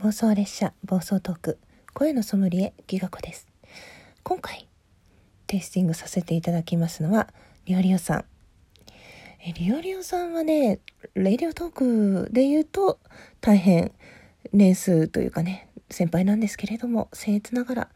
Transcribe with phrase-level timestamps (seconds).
[0.00, 1.58] 妄想列車暴走トーク。
[1.94, 3.48] 声のソムリエギガ子です。
[4.22, 4.68] 今回
[5.46, 7.28] テイスティングさせていただきますのは
[7.64, 8.24] リオリオさん。
[9.42, 10.80] えリオリオさんはね
[11.14, 12.98] レディオトークで言うと
[13.40, 13.90] 大変
[14.52, 17.88] 年数というかね先輩なんですけれども僭越ながら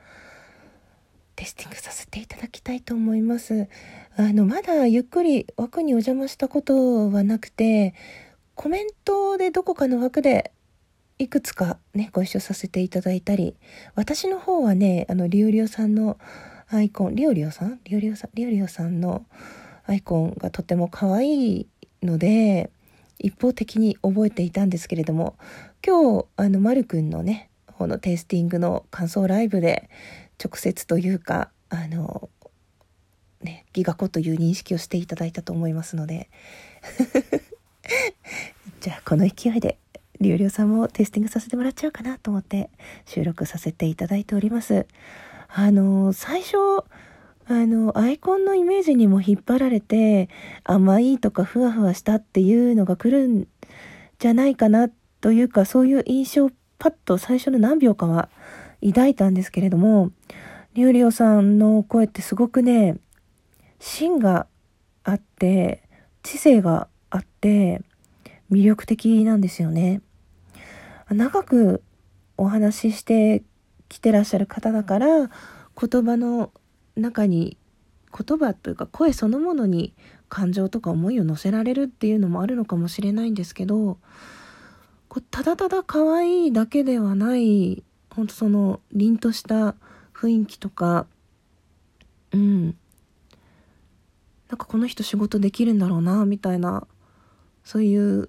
[1.37, 3.69] テスティングさせていただきたいと思います。
[4.17, 7.95] あのまだゆっくり枠にお邪魔したことはなくて
[8.55, 10.53] コメントでどこかの枠で
[11.21, 13.55] いくつかね、ご一緒させていただいたり、
[13.95, 16.19] 私の方はね、あの、リオリオさんの
[16.71, 17.79] アイコン、リオリオさん？
[17.85, 18.31] リオリオさん？
[18.33, 19.27] リオリオさんの
[19.85, 21.69] アイコンがとても可愛い
[22.03, 22.71] ので、
[23.19, 25.37] 一方的に覚えていたんですけれども、
[25.87, 29.91] 今日、あの、まるくんのね、このテイスティングの感想ライブで、
[30.43, 32.31] 直接というか、あの、
[33.43, 36.31] ね、ギガ子という認識をしていただいたと思いますので、
[38.81, 39.77] じゃあ、この勢いで。
[40.21, 42.71] リオリオさんもテイスティングさせてもらっちゃうかなと思って
[43.07, 44.87] 収録させていただいております。
[45.49, 46.57] あの、最初、
[47.47, 50.29] あの、アイコンのイメージにも引っ張られて、
[50.63, 53.49] 甘いとかふわふわしたっていうのが来るん
[54.19, 58.29] じゃないかなというか、そういう印象パッと最初の何秒かは
[58.85, 60.13] 抱いたんですけれども、
[60.75, 62.97] リオリオさんの声ってすごくね、
[63.81, 64.47] 芯が
[65.03, 65.83] あって、
[66.23, 67.83] 知性があって、
[68.51, 70.03] 魅力的なんですよね。
[71.15, 71.83] 長く
[72.37, 73.43] お話しして
[73.89, 76.53] きてらっしゃる方だから言葉の
[76.97, 77.57] 中に
[78.17, 79.95] 言葉というか声そのものに
[80.29, 83.99] 感情とか思いを乗せられるっていうのもあるのかもしれないんですけど
[85.31, 87.83] ただただ可愛いだけではない
[88.15, 89.75] ほんとその凛とした
[90.15, 91.07] 雰囲気とか
[92.33, 92.77] うん。
[94.51, 96.87] なんかこの人仕事できるんだろうなみたいな
[97.65, 98.29] そういう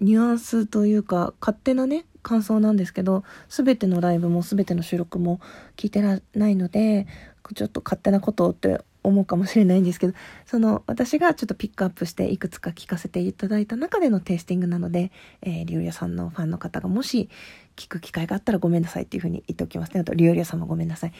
[0.00, 5.40] ニュアンスというか勝手なね感想なんですけど全てのライブも全ての収録も
[5.76, 7.06] 聞いてらないので
[7.54, 10.14] ちょっと勝手なことって思うかもしれないんですけど
[10.46, 15.10] その私がちょっとピックアップしていくつか聞かせていただいた中でのテイスティングなので、
[15.42, 17.30] えー、リオリアさんのファンの方がもし
[17.76, 20.00] 聞く機会があったらごめんなさいっていうふうに言っておきますね。
[20.00, 21.12] あとリオリアさんもごめんなさい。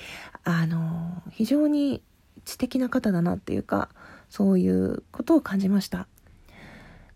[0.45, 2.03] あの、非常に
[2.45, 3.89] 知的な方だなっていうか
[4.29, 6.09] そういうことを感じました。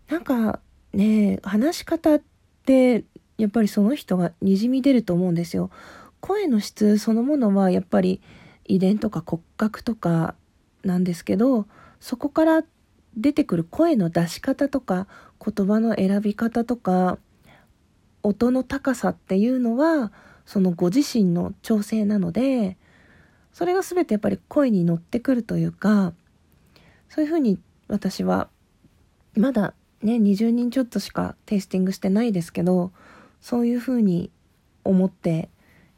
[0.09, 0.59] なんか
[0.93, 2.21] ね話し方っ
[2.65, 3.03] て
[3.37, 5.69] やっぱりその人がにじみ出ると思うんですよ。
[6.21, 8.21] 声の質そのものはやっぱり
[8.65, 10.35] 遺伝とか骨格とか
[10.83, 11.67] なんですけど
[11.99, 12.63] そこから
[13.17, 15.07] 出てくる声の出し方とか
[15.43, 17.17] 言葉の選び方とか
[18.23, 20.13] 音の高さっていうのは
[20.45, 22.77] そのご自身の調整なので
[23.51, 26.13] それが全てやっぱり声に乗ってくるというか
[27.09, 28.49] そういうふうに私は
[29.35, 32.91] まだね、20人ちょっとしかテイスティングしてないですけど、
[33.41, 34.29] そういう風に
[34.83, 35.49] 思って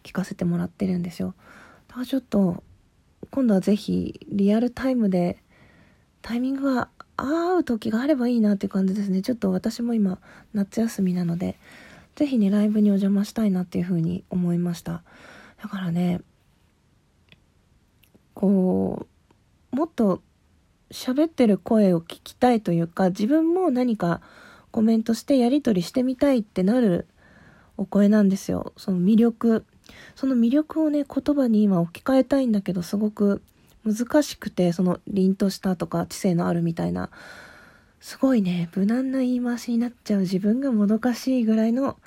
[0.04, 1.34] 聞かせてもらってるんですよ。
[1.88, 2.64] だからちょっと、
[3.32, 5.38] 今度はぜひリアルタイムで
[6.22, 9.22] タイミングが合う時があればいいなっていう感じですね。
[9.22, 10.20] ちょっと私も今
[10.54, 11.58] 夏休みなので、
[12.16, 15.04] ぜひね、ライブにお邪魔したいなっていう風に思いました。
[15.62, 16.22] だからね、
[18.34, 19.08] こ
[19.74, 20.22] う、もっと
[20.92, 24.22] 喋ってる声を聞きたいというか自分も何か
[24.72, 27.08] コメントしてやり取りしてみたいってなる
[27.78, 28.74] お声なんですよ。
[28.78, 29.66] その魅力。
[30.16, 33.42] その魅力をね言葉に今置き換えたいんだけどすごく
[33.86, 37.10] 難しくてその凛としたとか知性のあるみたいな。
[38.00, 41.98] すごいね無難な言い回しになっちゃう自分がもどかしいぐらいの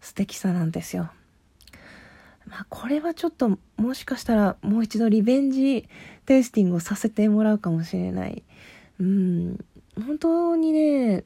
[0.00, 1.10] 素敵さなんですよ、
[2.88, 5.86] これはちょっともしかしたらもう一度リベンジ
[6.24, 8.42] テイスティングをさせてもらうかもしれない。
[8.98, 9.62] うん、
[10.06, 11.24] 本当にね、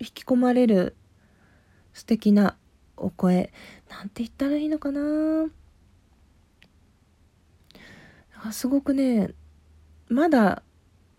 [0.00, 0.96] 引き込まれる
[1.92, 2.56] 素敵な
[2.96, 3.52] お声。
[3.90, 5.50] なんて言ったらいいのかな
[8.50, 9.34] すごくね、
[10.08, 10.62] まだ、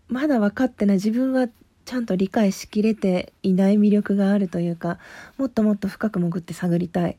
[0.08, 1.46] まだ分かってない自分は
[1.84, 4.98] ちゃんと理解しきれていない魅力があるというか、
[5.38, 7.16] もっともっと深く潜って探りたい。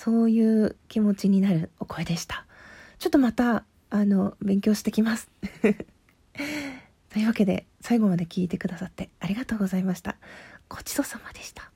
[0.00, 2.46] そういう気持ちになるお声でした。
[2.98, 5.28] ちょっとまた、あの、勉強してきます。
[7.10, 10.16] というわけで、最後まで聞いてくださってありがとうございました。
[10.70, 11.69] ごちそうさまでした。